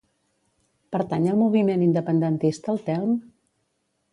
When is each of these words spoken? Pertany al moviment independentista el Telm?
Pertany 0.95 1.27
al 1.33 1.37
moviment 1.41 1.83
independentista 1.89 2.73
el 2.75 2.83
Telm? 2.89 3.17